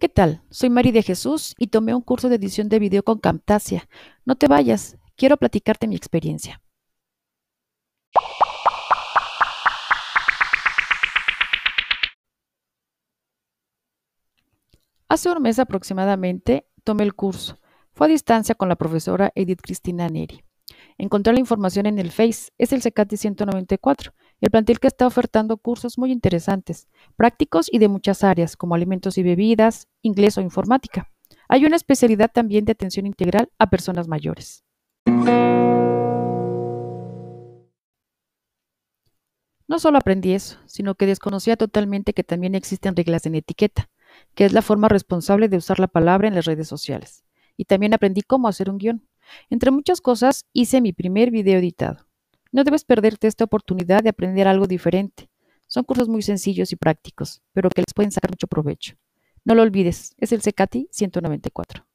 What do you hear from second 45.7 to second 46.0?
la